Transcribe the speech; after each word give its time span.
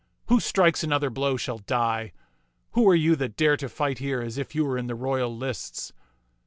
"Who 0.29 0.39
strikes 0.39 0.83
another 0.83 1.11
blow 1.11 1.37
shall 1.37 1.59
die. 1.59 2.11
Who 2.71 2.89
are 2.89 2.95
you 2.95 3.15
that 3.17 3.37
dare 3.37 3.55
to 3.57 3.69
fight 3.69 3.99
here 3.99 4.19
as 4.19 4.39
if 4.39 4.55
you 4.55 4.65
were 4.65 4.75
in 4.79 4.87
the 4.87 4.95
royal 4.95 5.37
lists 5.37 5.93